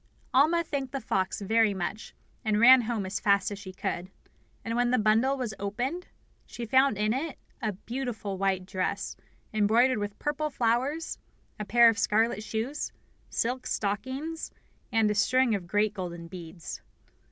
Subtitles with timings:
[0.33, 4.09] Alma thanked the fox very much, and ran home as fast as she could;
[4.65, 6.07] and when the bundle was opened
[6.47, 9.15] she found in it a beautiful white dress
[9.53, 11.19] embroidered with purple flowers,
[11.59, 12.91] a pair of scarlet shoes,
[13.29, 14.49] silk stockings,
[14.91, 16.81] and a string of great golden beads.